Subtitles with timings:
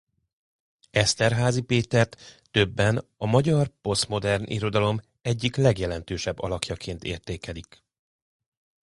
[0.89, 7.83] Esterházy Pétert többen a magyar posztmodern irodalom egyik legjelentősebb alakjaként értékelik.